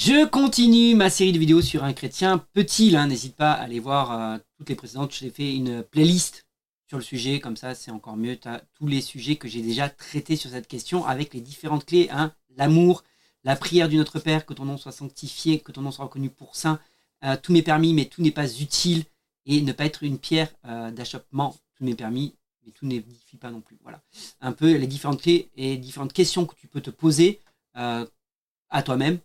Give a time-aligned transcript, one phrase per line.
[0.00, 2.38] Je continue ma série de vidéos sur un chrétien.
[2.52, 5.12] Peut-il, hein, n'hésite pas à aller voir euh, toutes les précédentes.
[5.12, 6.46] Je t'ai fait une playlist
[6.86, 8.36] sur le sujet, comme ça c'est encore mieux.
[8.36, 11.84] Tu as tous les sujets que j'ai déjà traités sur cette question avec les différentes
[11.84, 12.08] clés.
[12.12, 13.02] Hein, L'amour,
[13.42, 16.30] la prière du Notre Père, que ton nom soit sanctifié, que ton nom soit reconnu
[16.30, 16.78] pour saint.
[17.24, 19.02] Euh, tout m'est permis, mais tout n'est pas utile.
[19.46, 21.56] Et ne pas être une pierre euh, d'achoppement.
[21.76, 23.76] Tout m'est permis, mais tout n'édifie pas non plus.
[23.82, 24.00] Voilà.
[24.42, 27.40] Un peu les différentes clés et différentes questions que tu peux te poser
[27.74, 29.18] à toi-même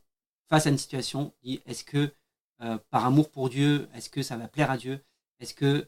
[0.50, 1.34] face à une situation.
[1.44, 2.12] Est-ce que
[2.90, 5.04] par amour pour Dieu, est-ce que ça va plaire à Dieu?
[5.40, 5.88] Est-ce que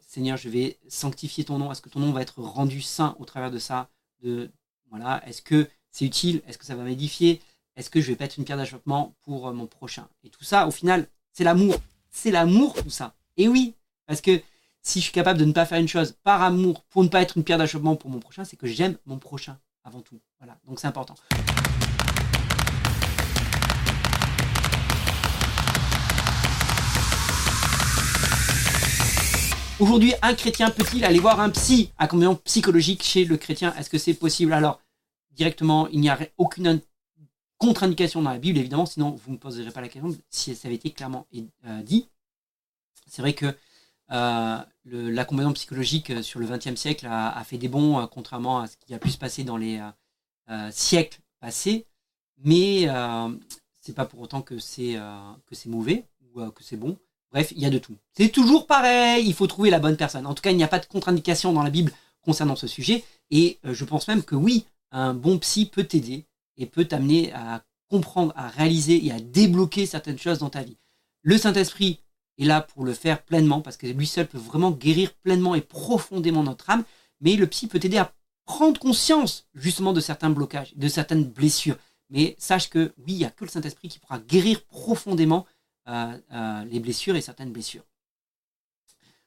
[0.00, 1.72] Seigneur, je vais sanctifier ton nom?
[1.72, 3.88] Est-ce que ton nom va être rendu saint au travers de ça?
[4.22, 4.50] De,
[4.90, 5.26] voilà.
[5.26, 6.42] Est-ce que c'est utile?
[6.46, 7.40] Est-ce que ça va m'édifier?
[7.76, 10.06] Est-ce que je vais pas être une pierre d'achoppement pour euh, mon prochain?
[10.24, 11.76] Et tout ça, au final, c'est l'amour.
[12.10, 13.14] C'est l'amour, tout ça.
[13.38, 13.74] Et oui,
[14.06, 14.42] parce que
[14.82, 17.22] si je suis capable de ne pas faire une chose par amour pour ne pas
[17.22, 20.20] être une pierre d'achoppement pour mon prochain, c'est que j'aime mon prochain avant tout.
[20.38, 21.14] Voilà, donc c'est important.
[29.80, 31.90] Aujourd'hui, un chrétien peut-il aller voir un psy?
[31.96, 34.52] Accompagnement psychologique chez le chrétien Est-ce que c'est possible?
[34.52, 34.78] Alors,
[35.30, 36.82] directement, il n'y a aucune
[37.56, 40.68] contre-indication dans la Bible, évidemment, sinon vous ne me poserez pas la question si ça
[40.68, 41.26] avait été clairement
[41.64, 42.10] euh, dit.
[43.06, 43.56] C'est vrai que
[44.12, 48.76] euh, l'accompagnement psychologique euh, sur le XXe siècle a, fait des bons, contrairement à ce
[48.76, 49.80] qui a pu se passer dans les
[50.72, 51.86] siècles passés,
[52.44, 52.86] mais
[53.80, 54.98] c'est pas pour autant que c'est
[55.46, 56.98] que c'est mauvais ou que c'est bon.
[57.32, 57.96] Bref, il y a de tout.
[58.12, 60.26] C'est toujours pareil, il faut trouver la bonne personne.
[60.26, 61.92] En tout cas, il n'y a pas de contre-indication dans la Bible
[62.22, 66.66] concernant ce sujet, et je pense même que oui, un bon psy peut t'aider et
[66.66, 70.76] peut t'amener à comprendre, à réaliser et à débloquer certaines choses dans ta vie.
[71.22, 72.00] Le Saint-Esprit
[72.38, 75.60] est là pour le faire pleinement parce que lui seul peut vraiment guérir pleinement et
[75.60, 76.84] profondément notre âme,
[77.20, 78.12] mais le psy peut t'aider à
[78.44, 81.76] prendre conscience justement de certains blocages, de certaines blessures.
[82.08, 85.44] Mais sache que oui, il n'y a que le Saint-Esprit qui pourra guérir profondément euh,
[85.44, 85.59] euh,
[86.64, 87.84] les blessures et certaines blessures.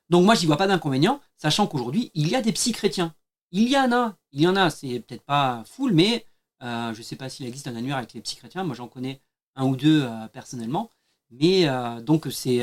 [0.10, 3.16] Donc moi, j'y vois pas d'inconvénient, sachant qu'aujourd'hui, il y a des psy chrétiens.
[3.52, 6.26] Il y en a, il y en a, c'est peut-être pas full, mais
[6.64, 8.64] euh, je ne sais pas s'il existe un annuaire avec les petits chrétiens.
[8.64, 9.22] Moi, j'en connais
[9.56, 10.90] un ou deux euh, personnellement.
[11.30, 12.62] Mais euh, donc, c'est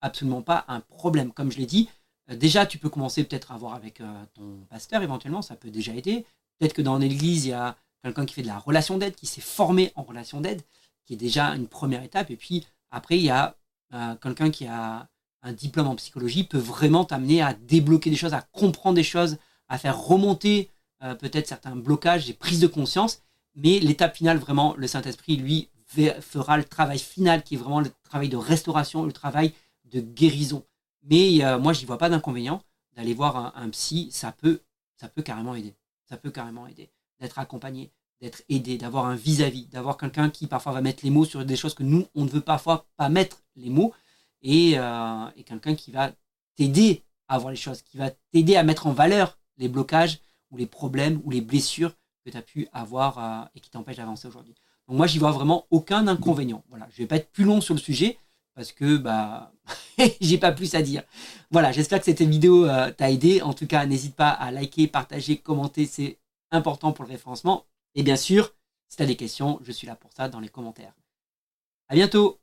[0.00, 1.32] absolument pas un problème.
[1.32, 1.88] Comme je l'ai dit,
[2.28, 4.02] déjà, tu peux commencer peut-être à voir avec
[4.34, 6.26] ton pasteur éventuellement, ça peut déjà aider.
[6.58, 9.26] Peut-être que dans l'église, il y a quelqu'un qui fait de la relation d'aide, qui
[9.26, 10.62] s'est formé en relation d'aide,
[11.06, 12.30] qui est déjà une première étape.
[12.30, 13.56] Et puis après, il y a
[14.20, 15.08] quelqu'un qui a
[15.44, 19.36] un diplôme en psychologie, peut vraiment t'amener à débloquer des choses, à comprendre des choses,
[19.68, 20.70] à faire remonter
[21.02, 23.22] euh, peut-être certains blocages et prises de conscience.
[23.54, 25.68] Mais l'étape finale, vraiment, le Saint-Esprit, lui,
[26.20, 29.52] fera le travail final qui est vraiment le travail de restauration, le travail
[29.84, 30.64] de guérison.
[31.04, 32.62] Mais euh, moi, j'y vois pas d'inconvénient
[32.96, 34.08] d'aller voir un, psy.
[34.10, 34.60] Ça peut,
[34.96, 35.74] ça peut carrément aider.
[36.08, 36.90] Ça peut carrément aider.
[37.20, 41.24] D'être accompagné, d'être aidé, d'avoir un vis-à-vis, d'avoir quelqu'un qui parfois va mettre les mots
[41.24, 43.92] sur des choses que nous, on ne veut parfois pas mettre les mots.
[44.42, 46.12] Et, euh, et quelqu'un qui va
[46.56, 50.20] t'aider à voir les choses, qui va t'aider à mettre en valeur les blocages
[50.50, 53.96] ou les problèmes ou les blessures que tu as pu avoir euh, et qui t'empêchent
[53.96, 54.54] d'avancer aujourd'hui.
[54.88, 56.62] Donc moi, j'y vois vraiment aucun inconvénient.
[56.68, 58.18] Voilà, je vais pas être plus long sur le sujet
[58.54, 59.52] parce que bah
[60.20, 61.02] j'ai pas plus à dire.
[61.50, 63.42] Voilà, j'espère que cette vidéo euh, t'a aidé.
[63.42, 66.18] En tout cas, n'hésite pas à liker, partager, commenter, c'est
[66.50, 67.64] important pour le référencement.
[67.96, 68.54] Et bien sûr,
[68.88, 70.94] si tu as des questions, je suis là pour ça dans les commentaires.
[71.88, 72.40] À bientôt